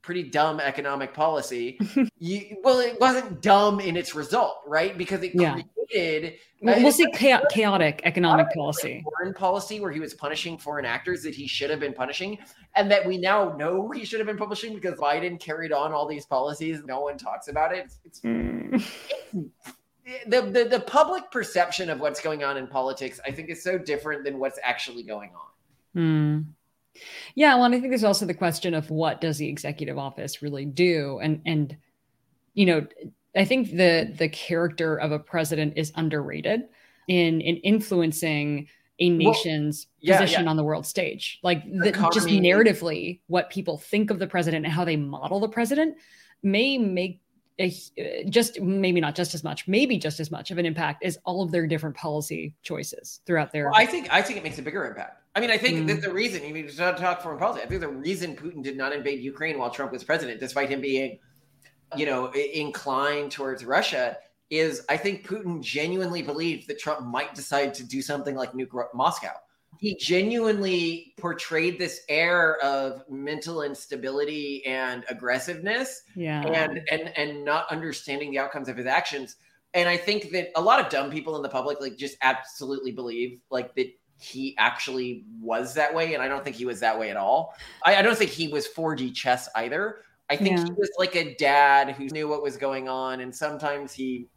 [0.08, 1.78] pretty dumb economic policy.
[2.18, 4.96] you, well, it wasn't dumb in its result, right?
[4.96, 5.60] Because it yeah.
[5.90, 6.38] created.
[6.62, 9.04] Well, we'll see chaotic economic policy.
[9.04, 12.38] Foreign policy where he was punishing foreign actors that he should have been punishing,
[12.74, 16.08] and that we now know he should have been publishing because Biden carried on all
[16.08, 16.80] these policies.
[16.86, 17.84] No one talks about it.
[17.84, 18.82] It's, it's, mm.
[19.34, 19.74] it's
[20.26, 23.76] the, the, the public perception of what's going on in politics, I think, is so
[23.76, 26.00] different than what's actually going on.
[26.00, 26.44] Mm.
[27.34, 30.42] Yeah, well, and I think there's also the question of what does the executive office
[30.42, 31.76] really do, and and
[32.54, 32.86] you know,
[33.36, 36.62] I think the the character of a president is underrated
[37.08, 38.68] in in influencing
[39.00, 40.50] a nation's well, yeah, position yeah.
[40.50, 41.38] on the world stage.
[41.42, 45.48] Like the, just narratively, what people think of the president and how they model the
[45.48, 45.96] president
[46.42, 47.20] may make
[47.60, 51.18] a, just maybe not just as much, maybe just as much of an impact as
[51.24, 53.70] all of their different policy choices throughout their.
[53.70, 55.22] Well, I think I think it makes a bigger impact.
[55.34, 55.86] I mean, I think mm.
[55.88, 57.62] that the reason you mean to talk foreign policy.
[57.62, 60.80] I think the reason Putin did not invade Ukraine while Trump was president, despite him
[60.80, 61.18] being,
[61.96, 64.16] you know, inclined towards Russia,
[64.50, 68.86] is I think Putin genuinely believed that Trump might decide to do something like nuke
[68.94, 69.32] Moscow
[69.78, 76.42] he genuinely portrayed this air of mental instability and aggressiveness yeah.
[76.42, 79.36] and and and not understanding the outcomes of his actions.
[79.74, 82.92] And i think that a lot of dumb people in the public like just absolutely
[82.92, 83.88] believe like that
[84.20, 86.14] he actually was that way.
[86.14, 87.54] And i don't think he was that way at all.
[87.84, 90.02] I, I don't think he was 4d chess either.
[90.30, 90.64] I think yeah.
[90.64, 93.20] he was like a dad who knew what was going on.
[93.20, 94.28] And sometimes he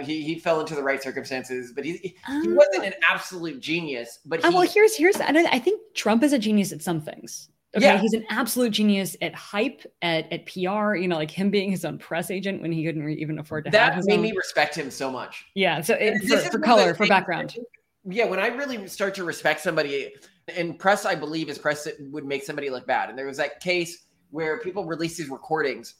[0.00, 4.18] he, he fell into the right circumstances, but he he um, wasn't an absolute genius.
[4.24, 7.00] But uh, he, well, here's here's I I think Trump is a genius at some
[7.00, 7.48] things.
[7.76, 7.98] Okay, yeah.
[7.98, 10.94] he's an absolute genius at hype, at at PR.
[10.96, 13.70] You know, like him being his own press agent when he couldn't even afford to.
[13.70, 14.22] That made own.
[14.22, 15.46] me respect him so much.
[15.54, 17.56] Yeah, so it, for, for color, for background.
[18.04, 20.12] Yeah, when I really start to respect somebody,
[20.48, 23.08] and press, I believe, is press that would make somebody look bad.
[23.08, 25.94] And there was that case where people released these recordings.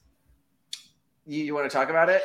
[1.27, 2.23] You, you want to talk about it?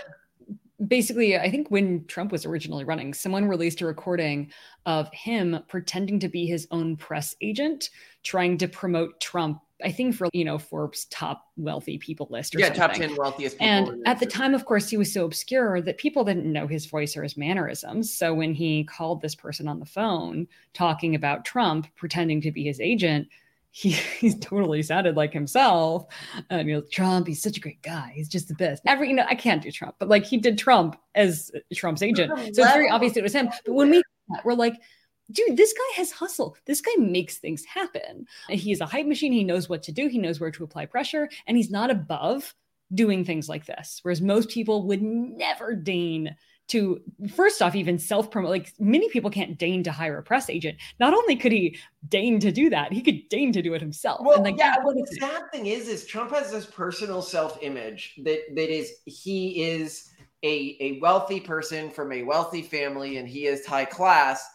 [0.87, 4.51] Basically, I think when Trump was originally running, someone released a recording
[4.85, 7.89] of him pretending to be his own press agent,
[8.23, 9.61] trying to promote Trump.
[9.81, 12.81] I think for you know Forbes top wealthy people list or yeah, something.
[12.81, 13.57] top ten wealthiest.
[13.57, 13.91] people.
[13.91, 16.85] and at the time, of course, he was so obscure that people didn't know his
[16.85, 18.13] voice or his mannerisms.
[18.13, 22.65] So when he called this person on the phone talking about Trump, pretending to be
[22.65, 23.29] his agent,
[23.71, 26.05] he, he totally sounded like himself.
[26.49, 28.13] And you know, Trump, he's such a great guy.
[28.15, 28.83] He's just the best.
[28.85, 32.31] Every, you know, I can't do Trump, but like he did Trump as Trump's agent.
[32.37, 33.49] So it's very obvious it was him.
[33.65, 34.03] But when we
[34.43, 34.75] we're like,
[35.31, 36.55] dude, this guy has hustle.
[36.65, 38.25] This guy makes things happen.
[38.49, 39.31] And he's a hype machine.
[39.31, 40.07] He knows what to do.
[40.07, 42.53] He knows where to apply pressure, and he's not above
[42.93, 43.99] doing things like this.
[44.01, 46.35] Whereas most people would never deign
[46.69, 47.01] to
[47.35, 50.77] first off even self promote like many people can't deign to hire a press agent.
[50.99, 51.77] Not only could he
[52.07, 54.21] deign to do that he could deign to do it himself.
[54.23, 58.19] Well like, yeah well, the sad thing is is trump has this personal self image
[58.23, 60.09] that that is he is
[60.43, 64.45] a a wealthy person from a wealthy family and he is high class.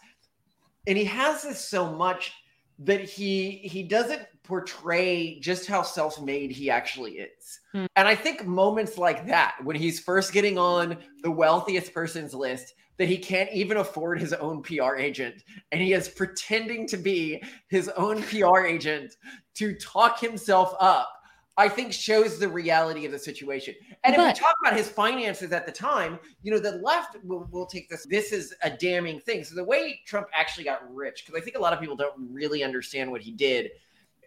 [0.87, 2.33] And he has this so much
[2.79, 7.59] that he he doesn't portray just how self-made he actually is.
[7.71, 7.85] Hmm.
[7.95, 12.73] And I think moments like that when he's first getting on the wealthiest person's list
[12.97, 17.43] that he can't even afford his own PR agent and he is pretending to be
[17.67, 19.15] his own PR agent
[19.55, 21.11] to talk himself up
[21.57, 23.75] I think shows the reality of the situation.
[24.03, 27.15] And but, if we talk about his finances at the time, you know, the left
[27.23, 28.05] will, will take this.
[28.09, 29.43] This is a damning thing.
[29.45, 32.13] So the way Trump actually got rich, because I think a lot of people don't
[32.29, 33.71] really understand what he did.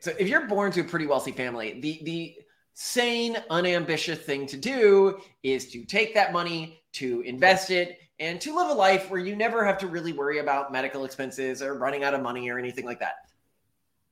[0.01, 2.37] So if you're born to a pretty wealthy family, the the
[2.75, 8.55] sane, unambitious thing to do is to take that money, to invest it, and to
[8.55, 12.05] live a life where you never have to really worry about medical expenses or running
[12.05, 13.17] out of money or anything like that.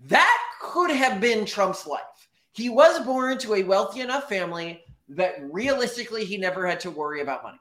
[0.00, 5.34] That could have been Trump's life he was born to a wealthy enough family that
[5.52, 7.58] realistically he never had to worry about money.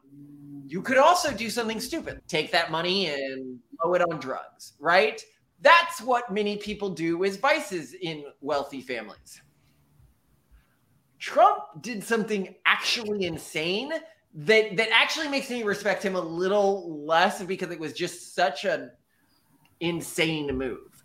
[0.68, 2.22] you could also do something stupid.
[2.28, 5.22] Take that money and blow it on drugs, right?
[5.62, 9.42] That's what many people do as vices in wealthy families.
[11.20, 13.92] Trump did something actually insane
[14.36, 18.66] that that actually makes me respect him a little less because it was just such
[18.66, 18.92] an
[19.80, 21.04] insane move.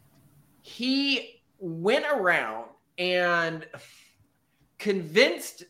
[0.63, 2.67] He went around
[2.99, 3.67] and
[4.79, 5.65] convinced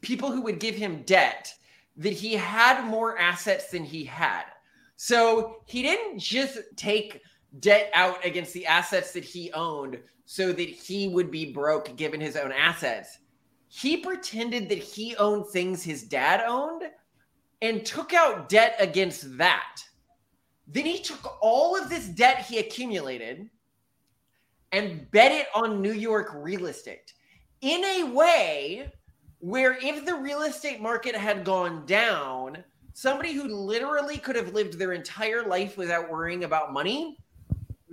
[0.00, 1.52] people who would give him debt
[1.96, 4.44] that he had more assets than he had.
[4.96, 7.20] So he didn't just take
[7.60, 12.20] debt out against the assets that he owned so that he would be broke given
[12.20, 13.18] his own assets.
[13.68, 16.84] He pretended that he owned things his dad owned
[17.62, 19.82] and took out debt against that.
[20.66, 23.48] Then he took all of this debt he accumulated
[24.72, 27.12] and bet it on New York real estate
[27.60, 28.92] in a way
[29.38, 32.64] where if the real estate market had gone down,
[32.94, 37.18] somebody who literally could have lived their entire life without worrying about money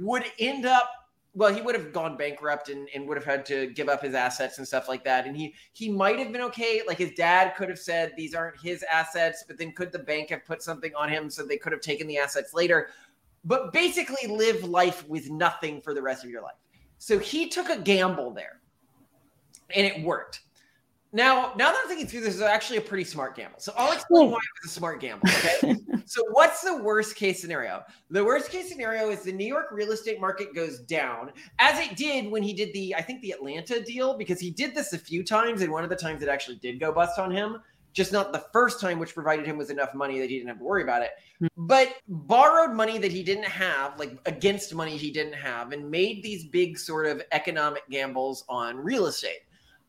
[0.01, 0.89] would end up
[1.33, 4.13] well he would have gone bankrupt and, and would have had to give up his
[4.13, 5.25] assets and stuff like that.
[5.25, 6.81] And he he might have been okay.
[6.85, 10.29] Like his dad could have said these aren't his assets but then could the bank
[10.29, 12.89] have put something on him so they could have taken the assets later?
[13.45, 16.57] But basically live life with nothing for the rest of your life.
[16.97, 18.59] So he took a gamble there
[19.73, 20.41] and it worked
[21.13, 23.59] now, now that I'm thinking through this, is actually a pretty smart gamble.
[23.59, 25.27] So I'll explain why it was a smart gamble.
[25.27, 25.75] Okay.
[26.05, 27.83] so what's the worst case scenario?
[28.09, 31.97] The worst case scenario is the New York real estate market goes down, as it
[31.97, 34.97] did when he did the, I think the Atlanta deal, because he did this a
[34.97, 37.61] few times, and one of the times it actually did go bust on him.
[37.91, 40.59] Just not the first time, which provided him with enough money that he didn't have
[40.59, 41.47] to worry about it, hmm.
[41.57, 46.23] but borrowed money that he didn't have, like against money he didn't have, and made
[46.23, 49.41] these big sort of economic gambles on real estate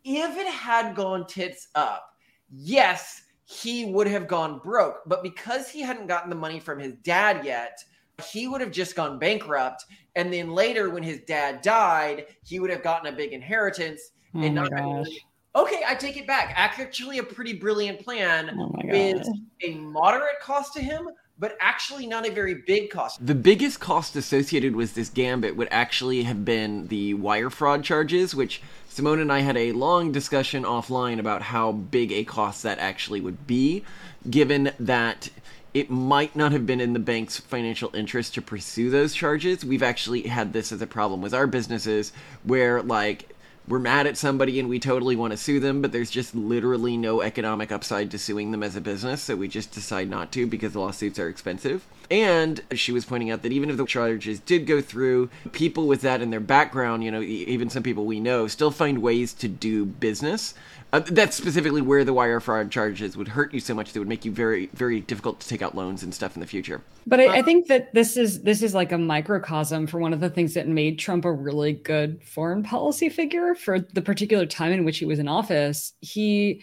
[0.04, 2.14] if it had gone tits up,
[2.50, 5.00] yes, he would have gone broke.
[5.06, 7.84] But because he hadn't gotten the money from his dad yet,
[8.30, 9.84] he would have just gone bankrupt.
[10.14, 14.42] And then later, when his dad died, he would have gotten a big inheritance oh
[14.42, 14.70] and not.
[14.70, 15.06] Gosh.
[15.54, 16.54] Okay, I take it back.
[16.56, 19.26] Actually, a pretty brilliant plan oh with
[19.62, 23.24] a moderate cost to him, but actually not a very big cost.
[23.26, 28.34] The biggest cost associated with this gambit would actually have been the wire fraud charges,
[28.34, 32.78] which Simone and I had a long discussion offline about how big a cost that
[32.78, 33.84] actually would be,
[34.28, 35.30] given that
[35.72, 39.64] it might not have been in the bank's financial interest to pursue those charges.
[39.64, 43.31] We've actually had this as a problem with our businesses where, like,
[43.68, 46.96] we're mad at somebody and we totally want to sue them, but there's just literally
[46.96, 50.46] no economic upside to suing them as a business, so we just decide not to
[50.46, 51.86] because lawsuits are expensive.
[52.10, 56.02] And she was pointing out that even if the charges did go through, people with
[56.02, 59.48] that in their background, you know, even some people we know, still find ways to
[59.48, 60.54] do business.
[60.92, 64.08] Uh, that's specifically where the wire fraud charges would hurt you so much that would
[64.08, 66.82] make you very, very difficult to take out loans and stuff in the future.
[67.06, 70.20] But I, I think that this is this is like a microcosm for one of
[70.20, 74.70] the things that made Trump a really good foreign policy figure for the particular time
[74.70, 75.94] in which he was in office.
[76.00, 76.62] He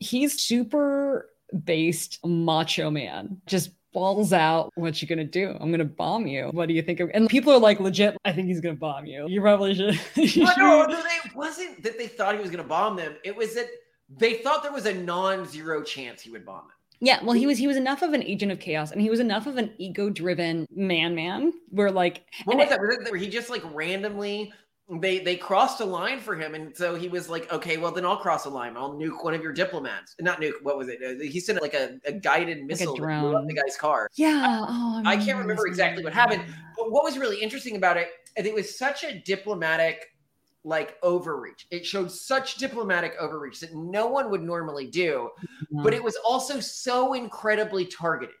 [0.00, 1.30] he's super
[1.64, 4.70] based macho man, just balls out.
[4.74, 5.56] What you gonna do?
[5.58, 6.48] I'm gonna bomb you.
[6.52, 7.10] What do you think of?
[7.14, 8.14] And people are like, legit.
[8.26, 9.26] I think he's gonna bomb you.
[9.26, 9.98] You probably should.
[10.14, 13.16] you no, no, it wasn't that they thought he was gonna bomb them.
[13.24, 13.68] It was that
[14.10, 16.76] they thought there was a non-zero chance he would bomb them.
[17.00, 19.18] Yeah, well, he was he was enough of an agent of chaos, and he was
[19.18, 21.54] enough of an ego-driven man, man.
[21.70, 22.80] Where like, what was it, that?
[22.80, 24.52] Was it, he just like randomly
[24.88, 28.06] they they crossed a line for him, and so he was like, "Okay, well then
[28.06, 28.76] I'll cross a line.
[28.76, 30.14] I'll nuke one of your diplomats.
[30.20, 30.62] Not nuke.
[30.62, 31.00] What was it?
[31.04, 34.08] Uh, he sent like a, a guided missile like blew up the guy's car.
[34.14, 34.64] Yeah.
[34.68, 36.44] Oh, I, I can't remember exactly what happened,
[36.76, 40.06] but what was really interesting about it, it was such a diplomatic
[40.62, 41.66] like overreach.
[41.70, 45.82] It showed such diplomatic overreach that no one would normally do, mm-hmm.
[45.82, 48.36] but it was also so incredibly targeted.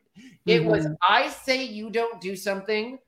[0.46, 0.70] It mm-hmm.
[0.70, 2.98] was I say you don't do something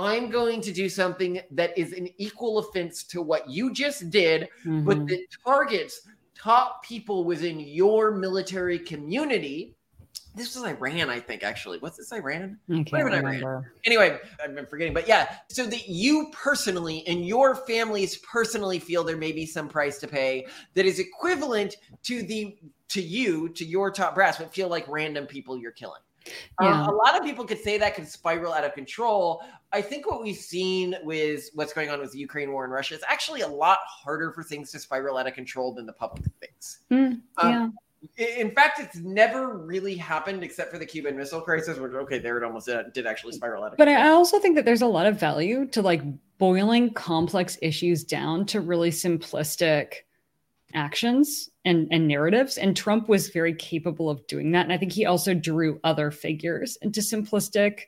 [0.00, 4.48] I'm going to do something that is an equal offense to what you just did,
[4.64, 4.84] mm-hmm.
[4.84, 9.74] but that targets top people within your military community.
[10.34, 11.78] This was Iran, I think, actually.
[11.80, 12.58] What's this, Iran?
[12.66, 13.66] Whatever Iran.
[13.84, 14.94] Anyway, I've been forgetting.
[14.94, 19.68] But yeah, so that you personally and your families personally feel there may be some
[19.68, 22.56] price to pay that is equivalent to the
[22.88, 26.00] to you, to your top brass, but feel like random people you're killing.
[26.58, 26.82] Um, yeah.
[26.82, 29.42] Um, a lot of people could say that can spiral out of control.
[29.72, 32.94] I think what we've seen with what's going on with the Ukraine war and Russia
[32.94, 36.24] is actually a lot harder for things to spiral out of control than the public
[36.40, 36.80] thinks.
[36.90, 37.62] Mm, yeah.
[37.62, 37.74] Um,
[38.16, 42.38] in fact, it's never really happened except for the Cuban Missile Crisis, which okay, there
[42.38, 43.72] it almost did, did actually spiral out.
[43.72, 43.94] Of control.
[43.94, 44.02] but.
[44.02, 46.02] I also think that there's a lot of value to like
[46.38, 49.96] boiling complex issues down to really simplistic
[50.72, 52.58] actions and, and narratives.
[52.58, 54.64] And Trump was very capable of doing that.
[54.64, 57.82] And I think he also drew other figures into simplistic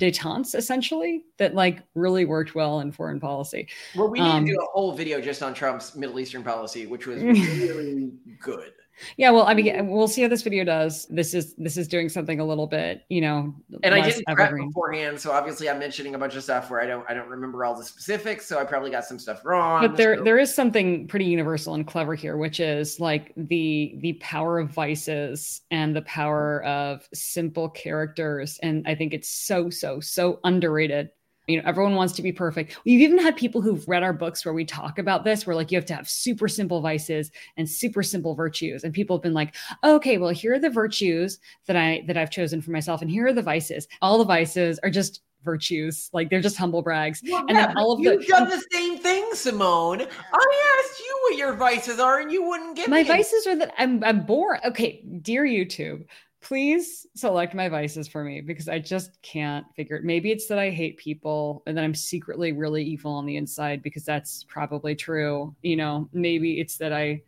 [0.00, 3.68] detente essentially that like really worked well in foreign policy.
[3.96, 6.86] Well, we need um, to do a whole video just on Trump's Middle Eastern policy,
[6.86, 8.72] which was really good.
[9.16, 11.06] Yeah, well, I mean, we'll see how this video does.
[11.06, 13.54] This is this is doing something a little bit, you know.
[13.82, 16.86] And I didn't prep beforehand, so obviously I'm mentioning a bunch of stuff where I
[16.86, 19.86] don't I don't remember all the specifics, so I probably got some stuff wrong.
[19.86, 20.24] But there so.
[20.24, 24.70] there is something pretty universal and clever here, which is like the the power of
[24.70, 31.10] vices and the power of simple characters, and I think it's so so so underrated
[31.48, 32.78] you know everyone wants to be perfect.
[32.84, 35.72] We've even had people who've read our books where we talk about this where like
[35.72, 38.84] you have to have super simple vices and super simple virtues.
[38.84, 42.30] And people have been like okay well here are the virtues that i that i've
[42.30, 43.88] chosen for myself and here are the vices.
[44.02, 46.10] All the vices are just virtues.
[46.12, 47.22] Like they're just humble brags.
[47.26, 50.02] Well, and yeah, then all of you've the, done the same thing simone.
[50.02, 52.90] I asked you what your vices are and you wouldn't give me.
[52.90, 53.08] my me.
[53.08, 56.04] vices are that i'm i'm bored okay dear youtube
[56.40, 60.04] please select my vices for me because I just can't figure it.
[60.04, 63.82] Maybe it's that I hate people and that I'm secretly really evil on the inside
[63.82, 65.54] because that's probably true.
[65.62, 67.22] You know, maybe it's that I,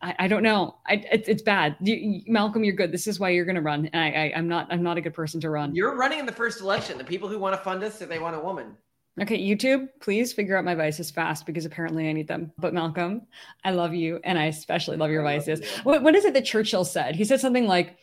[0.00, 0.76] I, I don't know.
[0.86, 1.76] I, it, it's bad.
[1.80, 2.92] You, Malcolm, you're good.
[2.92, 3.88] This is why you're going to run.
[3.92, 4.68] And I, I, I'm not.
[4.70, 5.74] I'm not a good person to run.
[5.74, 6.98] You're running in the first election.
[6.98, 8.76] The people who want to fund us, if they want a woman.
[9.20, 12.50] Okay, YouTube, please figure out my vices fast because apparently I need them.
[12.56, 13.26] But Malcolm,
[13.62, 15.60] I love you, and I especially love your vices.
[15.82, 17.14] What, what is it that Churchill said?
[17.14, 17.98] He said something like,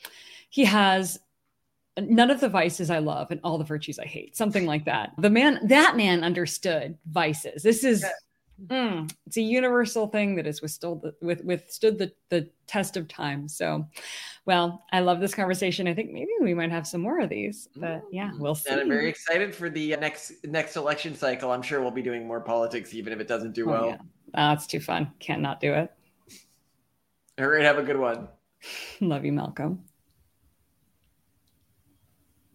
[0.49, 1.19] he has
[1.97, 5.11] none of the vices I love and all the virtues I hate, something like that.
[5.17, 7.63] The man, that man understood vices.
[7.63, 8.05] This is,
[8.67, 13.07] mm, it's a universal thing that has withstood the, with, withstood the, the test of
[13.07, 13.47] time.
[13.47, 13.85] So,
[14.45, 15.87] well, I love this conversation.
[15.87, 18.03] I think maybe we might have some more of these, but mm.
[18.11, 18.71] yeah, we'll see.
[18.71, 21.51] And I'm very excited for the uh, next next election cycle.
[21.51, 23.87] I'm sure we'll be doing more politics, even if it doesn't do oh, well.
[23.87, 23.97] Yeah.
[24.35, 25.11] Ah, oh, it's too fun.
[25.19, 25.91] Can't not do it.
[27.39, 28.27] All right, have a good one.
[29.01, 29.85] Love you, Malcolm.